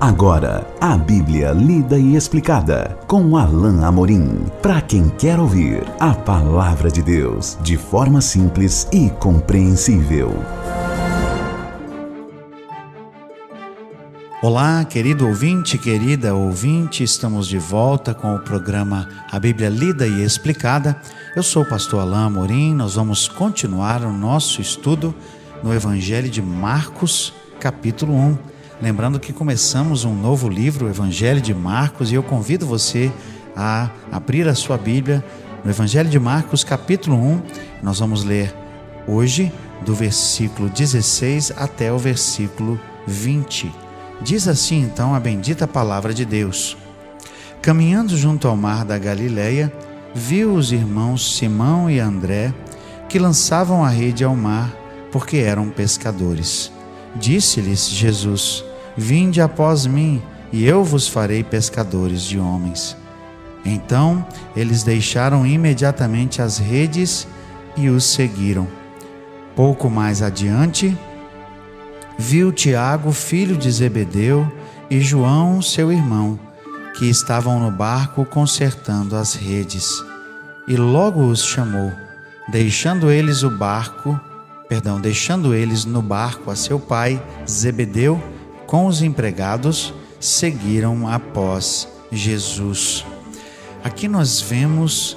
[0.00, 4.46] Agora, a Bíblia lida e explicada com Alain Amorim.
[4.62, 10.32] Para quem quer ouvir a palavra de Deus de forma simples e compreensível.
[14.42, 20.24] Olá, querido ouvinte, querida ouvinte, estamos de volta com o programa A Bíblia Lida e
[20.24, 20.98] Explicada.
[21.36, 25.14] Eu sou o pastor Alain Amorim, nós vamos continuar o nosso estudo
[25.62, 28.59] no Evangelho de Marcos, capítulo 1.
[28.82, 33.12] Lembrando que começamos um novo livro, o Evangelho de Marcos, e eu convido você
[33.54, 35.22] a abrir a sua Bíblia
[35.62, 37.42] no Evangelho de Marcos, capítulo 1.
[37.82, 38.54] Nós vamos ler
[39.06, 39.52] hoje
[39.84, 43.70] do versículo 16 até o versículo 20.
[44.22, 46.74] Diz assim então a bendita palavra de Deus:
[47.60, 49.70] Caminhando junto ao mar da Galileia,
[50.14, 52.54] viu os irmãos Simão e André
[53.10, 54.74] que lançavam a rede ao mar
[55.12, 56.72] porque eram pescadores.
[57.16, 60.22] Disse-lhes Jesus: Vinde após mim,
[60.52, 62.96] e eu vos farei pescadores de homens.
[63.64, 67.26] Então eles deixaram imediatamente as redes
[67.76, 68.66] e os seguiram.
[69.54, 70.96] Pouco mais adiante,
[72.18, 74.50] viu Tiago, filho de Zebedeu,
[74.90, 76.38] e João, seu irmão,
[76.98, 79.88] que estavam no barco consertando as redes.
[80.66, 81.92] E logo os chamou,
[82.48, 84.18] deixando eles o barco,
[84.68, 88.20] perdão, deixando eles no barco a seu pai Zebedeu
[88.70, 93.04] com os empregados, seguiram após Jesus.
[93.82, 95.16] Aqui nós vemos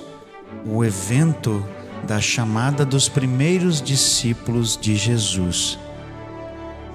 [0.65, 1.63] o evento
[2.07, 5.77] da chamada dos primeiros discípulos de Jesus.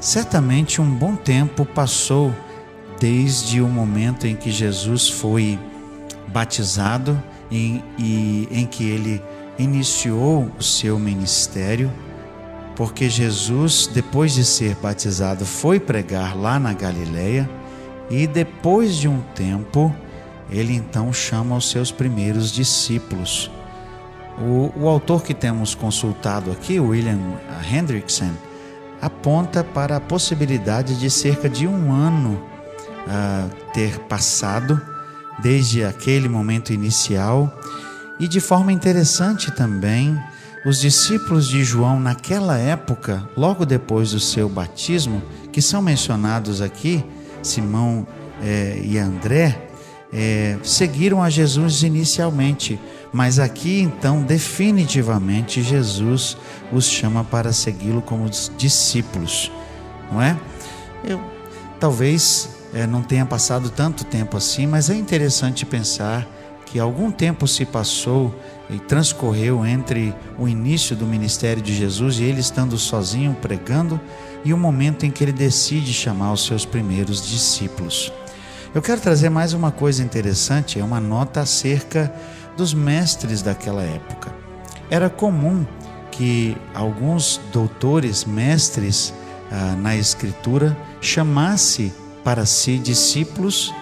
[0.00, 2.34] Certamente um bom tempo passou
[2.98, 5.56] desde o momento em que Jesus foi
[6.27, 7.22] batizado
[7.53, 7.81] e,
[8.50, 9.22] em que ele
[9.61, 11.89] iniciou o seu ministério
[12.79, 17.51] porque Jesus, depois de ser batizado, foi pregar lá na Galileia
[18.09, 19.93] e depois de um tempo,
[20.48, 23.50] ele então chama os seus primeiros discípulos.
[24.41, 27.19] O, o autor que temos consultado aqui, William
[27.69, 28.31] Hendrickson,
[29.03, 32.41] aponta para a possibilidade de cerca de um ano
[33.09, 34.81] uh, ter passado
[35.41, 37.53] desde aquele momento inicial
[38.21, 40.16] e de forma interessante também
[40.65, 47.05] os discípulos de João, naquela época, logo depois do seu batismo, que são mencionados aqui,
[47.43, 48.07] Simão
[48.43, 49.69] é, e André,
[50.13, 52.79] é, seguiram a Jesus inicialmente,
[53.13, 56.37] mas aqui então, definitivamente, Jesus
[56.73, 59.51] os chama para segui-lo como discípulos,
[60.11, 60.37] não é?
[61.05, 61.21] Eu,
[61.79, 66.27] talvez é, não tenha passado tanto tempo assim, mas é interessante pensar
[66.67, 68.35] que algum tempo se passou
[68.71, 74.01] e transcorreu entre o início do ministério de Jesus e ele estando sozinho pregando
[74.45, 78.12] e o momento em que ele decide chamar os seus primeiros discípulos.
[78.75, 82.12] Eu quero trazer mais uma coisa interessante, é uma nota acerca
[82.57, 84.34] dos mestres daquela época.
[84.91, 85.67] Era comum
[86.11, 89.15] que alguns doutores, mestres
[89.51, 91.93] ah, na Escritura, chamasse
[92.23, 93.73] para si discípulos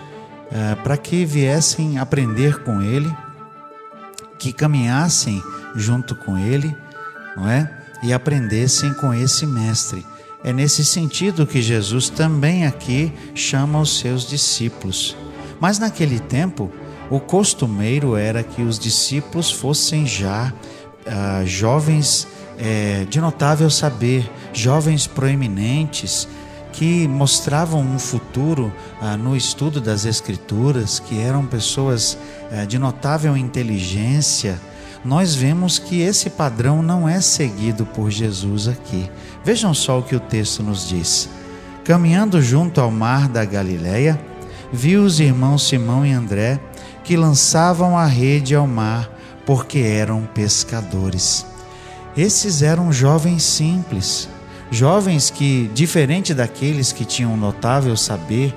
[0.52, 3.12] ah, para que viessem aprender com ele
[4.38, 5.42] que caminhassem
[5.74, 6.76] junto com ele,
[7.36, 7.70] não é?
[8.02, 10.04] E aprendessem com esse mestre.
[10.44, 15.16] É nesse sentido que Jesus também aqui chama os seus discípulos.
[15.58, 16.70] Mas naquele tempo,
[17.10, 20.52] o costumeiro era que os discípulos fossem já
[21.06, 26.28] ah, jovens é, de notável saber, jovens proeminentes,
[26.72, 32.18] que mostravam um futuro ah, no estudo das Escrituras, que eram pessoas
[32.52, 34.60] ah, de notável inteligência,
[35.04, 39.08] nós vemos que esse padrão não é seguido por Jesus aqui.
[39.44, 41.28] Vejam só o que o texto nos diz.
[41.84, 44.20] Caminhando junto ao mar da Galileia,
[44.72, 46.60] viu os irmãos Simão e André
[47.04, 49.08] que lançavam a rede ao mar
[49.46, 51.46] porque eram pescadores.
[52.16, 54.28] Esses eram jovens simples,
[54.70, 58.54] Jovens que, diferente daqueles que tinham notável saber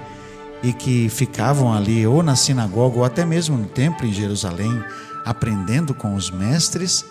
[0.64, 4.84] e que ficavam ali ou na sinagoga ou até mesmo no templo em Jerusalém,
[5.24, 7.06] aprendendo com os mestres,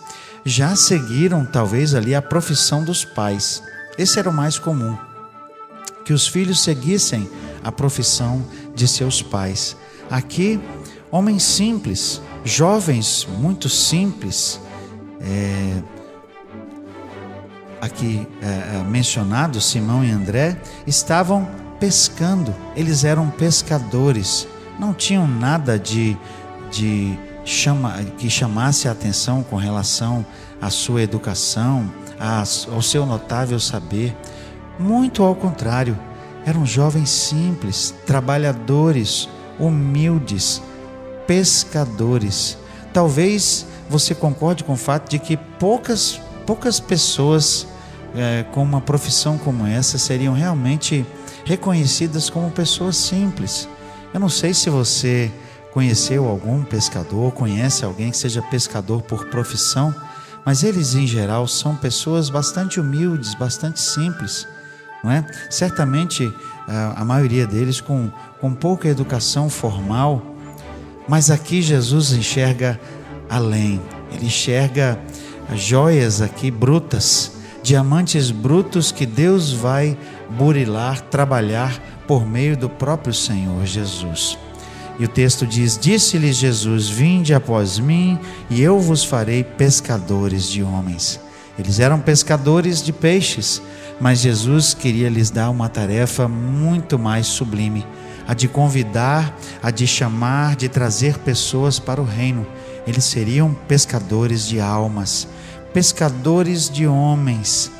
[0.44, 3.62] já seguiram talvez ali a profissão dos pais.
[3.96, 4.96] Esse era o mais comum,
[6.04, 7.28] que os filhos seguissem
[7.62, 8.44] a profissão
[8.74, 9.76] de seus pais.
[10.10, 10.60] Aqui,
[11.10, 14.60] homens simples, jovens muito simples,
[15.20, 15.82] é,
[17.80, 21.48] aqui é, é, mencionados, Simão e André, estavam
[21.78, 24.48] pescando, eles eram pescadores,
[24.78, 26.16] não tinham nada de,
[26.70, 30.24] de chama, que chamasse a atenção com relação
[30.60, 34.16] à sua educação, ao seu notável saber.
[34.78, 35.96] Muito ao contrário,
[36.48, 39.28] Eram jovens simples, trabalhadores,
[39.60, 40.62] humildes,
[41.26, 42.56] pescadores.
[42.90, 47.66] Talvez você concorde com o fato de que poucas, poucas pessoas
[48.14, 51.04] é, com uma profissão como essa seriam realmente
[51.44, 53.68] reconhecidas como pessoas simples.
[54.14, 55.30] Eu não sei se você
[55.74, 59.94] conheceu algum pescador, conhece alguém que seja pescador por profissão,
[60.42, 64.48] mas eles em geral são pessoas bastante humildes, bastante simples,
[65.04, 65.26] não é?
[65.50, 66.32] Certamente
[66.96, 68.10] a maioria deles com,
[68.40, 70.34] com pouca educação formal,
[71.06, 72.80] mas aqui Jesus enxerga
[73.28, 74.98] além, ele enxerga
[75.54, 79.96] joias aqui brutas, diamantes brutos que Deus vai
[80.30, 84.38] burilar, trabalhar por meio do próprio Senhor Jesus.
[84.98, 88.18] E o texto diz: Disse-lhes Jesus: Vinde após mim,
[88.50, 91.20] e eu vos farei pescadores de homens.
[91.58, 93.60] Eles eram pescadores de peixes,
[94.00, 97.86] mas Jesus queria lhes dar uma tarefa muito mais sublime:
[98.26, 102.46] a de convidar, a de chamar, de trazer pessoas para o reino.
[102.86, 105.28] Eles seriam pescadores de almas,
[105.78, 107.70] pescadores de homens.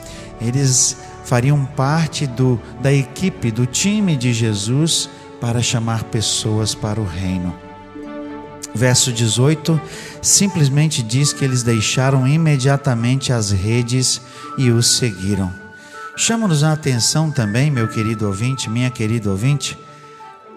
[0.41, 5.11] Eles fariam parte do, da equipe, do time de Jesus
[5.41, 7.53] para chamar pessoas para o reino.
[8.73, 9.81] Verso 18
[10.23, 14.21] simplesmente diz que eles deixaram imediatamente as redes
[14.57, 15.53] e os seguiram.
[16.17, 19.77] Chama-nos a atenção também, meu querido ouvinte, minha querida ouvinte,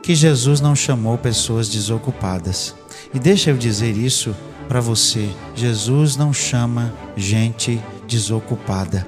[0.03, 2.75] que Jesus não chamou pessoas desocupadas.
[3.11, 4.35] E deixa eu dizer isso
[4.67, 9.07] para você: Jesus não chama gente desocupada.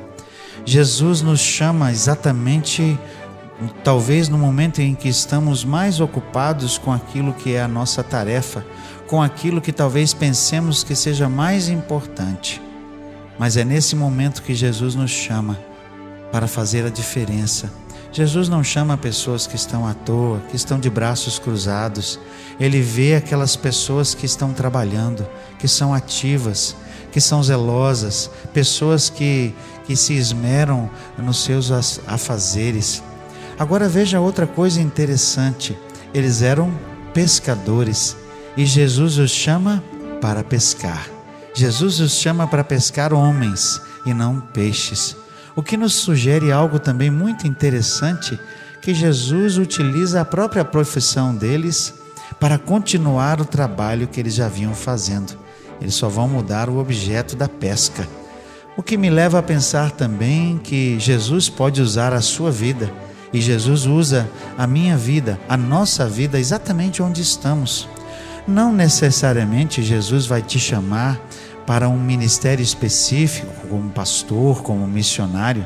[0.66, 2.98] Jesus nos chama exatamente
[3.84, 8.66] talvez no momento em que estamos mais ocupados com aquilo que é a nossa tarefa,
[9.08, 12.62] com aquilo que talvez pensemos que seja mais importante.
[13.38, 15.60] Mas é nesse momento que Jesus nos chama
[16.32, 17.83] para fazer a diferença.
[18.14, 22.20] Jesus não chama pessoas que estão à toa, que estão de braços cruzados.
[22.60, 25.28] Ele vê aquelas pessoas que estão trabalhando,
[25.60, 26.76] que são ativas,
[27.12, 29.54] que são zelosas, pessoas que,
[29.86, 31.72] que se esmeram nos seus
[32.08, 33.04] afazeres
[33.58, 35.78] Agora veja outra coisa interessante:
[36.14, 36.74] eles eram
[37.14, 38.18] pescadores
[38.58, 39.84] e Jesus os chama
[40.22, 41.08] para pescar.
[41.54, 45.16] Jesus os chama para pescar homens e não peixes.
[45.56, 48.40] O que nos sugere algo também muito interessante,
[48.82, 51.94] que Jesus utiliza a própria profissão deles
[52.40, 55.38] para continuar o trabalho que eles já vinham fazendo.
[55.80, 58.08] Eles só vão mudar o objeto da pesca.
[58.76, 62.92] O que me leva a pensar também que Jesus pode usar a sua vida
[63.32, 67.88] e Jesus usa a minha vida, a nossa vida, exatamente onde estamos.
[68.48, 71.20] Não necessariamente Jesus vai te chamar
[71.66, 75.66] para um ministério específico, como pastor, como missionário.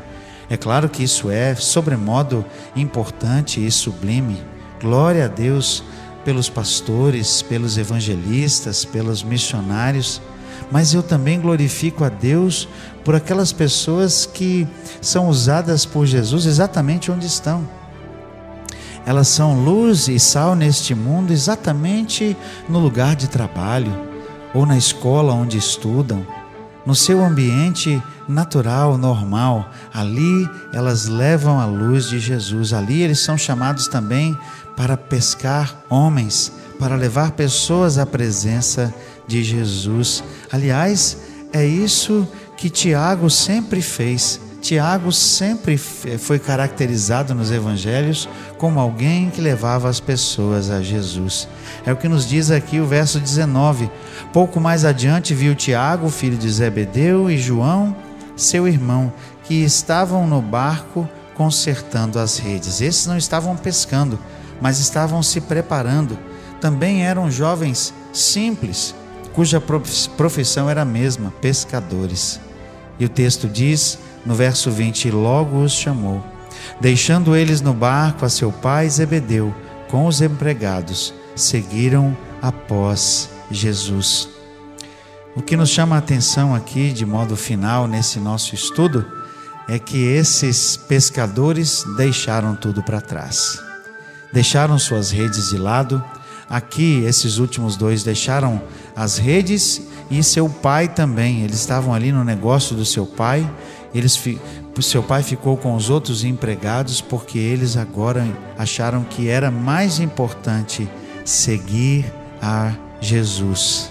[0.50, 4.42] É claro que isso é sobremodo importante e sublime.
[4.80, 5.82] Glória a Deus
[6.24, 10.20] pelos pastores, pelos evangelistas, pelos missionários
[10.70, 12.68] mas eu também glorifico a Deus
[13.04, 14.66] por aquelas pessoas que
[15.00, 17.66] são usadas por Jesus exatamente onde estão.
[19.06, 22.36] Elas são luz e sal neste mundo exatamente
[22.68, 24.07] no lugar de trabalho,
[24.54, 26.26] ou na escola onde estudam,
[26.86, 29.70] no seu ambiente natural, normal.
[29.92, 32.72] Ali elas levam a luz de Jesus.
[32.72, 34.38] Ali eles são chamados também
[34.76, 38.94] para pescar homens, para levar pessoas à presença
[39.26, 40.22] de Jesus.
[40.50, 41.18] Aliás,
[41.52, 44.40] é isso que Tiago sempre fez.
[44.60, 51.48] Tiago sempre foi caracterizado nos evangelhos como alguém que levava as pessoas a Jesus.
[51.86, 53.90] É o que nos diz aqui o verso 19.
[54.32, 57.96] Pouco mais adiante viu Tiago, filho de Zebedeu, e João,
[58.36, 59.12] seu irmão,
[59.44, 62.80] que estavam no barco consertando as redes.
[62.80, 64.18] Esses não estavam pescando,
[64.60, 66.18] mas estavam se preparando.
[66.60, 68.94] Também eram jovens simples,
[69.32, 69.62] cuja
[70.16, 72.40] profissão era a mesma, pescadores.
[72.98, 76.22] E o texto diz, no verso 20: Logo os chamou,
[76.80, 79.54] deixando eles no barco a seu pai Zebedeu,
[79.88, 84.28] com os empregados, seguiram após Jesus.
[85.34, 89.06] O que nos chama a atenção aqui, de modo final, nesse nosso estudo,
[89.68, 93.60] é que esses pescadores deixaram tudo para trás.
[94.32, 96.02] Deixaram suas redes de lado,
[96.48, 98.62] Aqui, esses últimos dois deixaram
[98.96, 101.42] as redes e seu pai também.
[101.42, 103.48] Eles estavam ali no negócio do seu pai.
[103.94, 104.18] Eles,
[104.82, 110.88] seu pai ficou com os outros empregados porque eles agora acharam que era mais importante
[111.24, 112.04] seguir
[112.40, 113.90] a Jesus.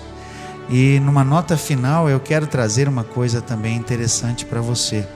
[0.69, 5.07] E numa nota final, eu quero trazer uma coisa também interessante para você.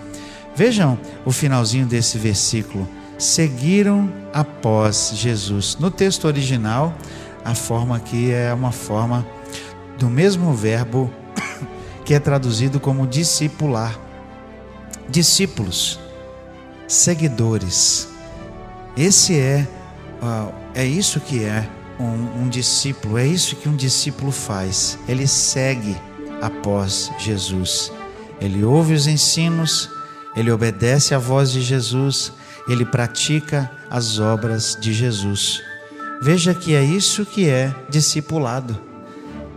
[0.55, 2.87] Vejam o finalzinho desse versículo.
[3.17, 5.77] seguiram após Jesus.
[5.79, 6.91] No texto original,
[7.45, 9.23] a forma aqui é uma forma
[9.99, 11.13] do mesmo verbo
[12.03, 13.95] que é traduzido como discipular.
[15.11, 15.99] Discípulos,
[16.87, 18.07] seguidores.
[18.95, 19.67] Esse é
[20.73, 21.67] é isso que é
[21.99, 24.97] um, um discípulo, é isso que um discípulo faz.
[25.07, 25.95] Ele segue
[26.41, 27.91] após Jesus.
[28.39, 29.89] Ele ouve os ensinos,
[30.35, 32.31] ele obedece à voz de Jesus,
[32.67, 35.61] ele pratica as obras de Jesus.
[36.21, 38.79] Veja que é isso que é discipulado.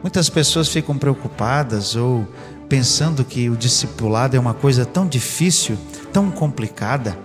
[0.02, 2.28] Muitas pessoas ficam preocupadas ou
[2.74, 5.78] pensando que o discipulado é uma coisa tão difícil,
[6.12, 7.16] tão complicada,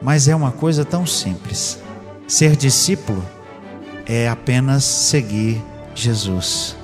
[0.00, 1.80] mas é uma coisa tão simples.
[2.28, 3.24] Ser discípulo
[4.06, 5.60] é apenas seguir
[5.96, 6.76] Jesus.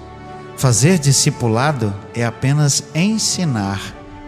[0.56, 3.80] Fazer discipulado é apenas ensinar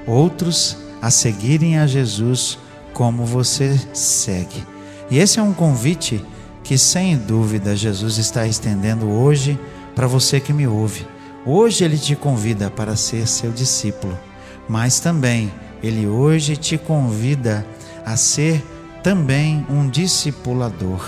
[0.06, 2.56] outros a seguirem a Jesus
[2.94, 4.64] como você segue.
[5.10, 6.24] E esse é um convite
[6.62, 9.58] que, sem dúvida, Jesus está estendendo hoje
[9.92, 11.04] para você que me ouve.
[11.46, 14.18] Hoje ele te convida para ser seu discípulo,
[14.68, 15.52] mas também
[15.82, 17.64] ele hoje te convida
[18.04, 18.64] a ser
[19.02, 21.04] também um discipulador.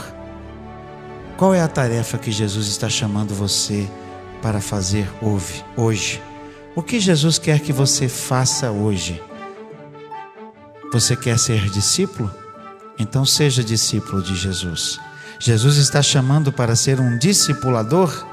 [1.37, 3.89] Qual é a tarefa que Jesus está chamando você
[4.41, 5.11] para fazer
[5.77, 6.23] hoje?
[6.75, 9.21] O que Jesus quer que você faça hoje?
[10.93, 12.31] Você quer ser discípulo?
[12.99, 15.01] Então seja discípulo de Jesus.
[15.39, 18.27] Jesus está chamando para ser um discipulador?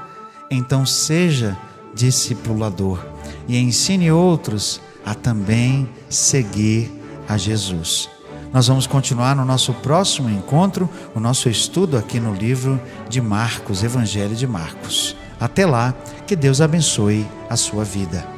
[0.50, 1.56] Então seja
[1.94, 3.04] discipulador
[3.46, 6.92] e ensine outros a também seguir
[7.28, 8.08] a Jesus.
[8.52, 13.84] Nós vamos continuar no nosso próximo encontro, o nosso estudo aqui no livro de Marcos,
[13.84, 15.14] Evangelho de Marcos.
[15.38, 15.94] Até lá,
[16.26, 18.37] que Deus abençoe a sua vida.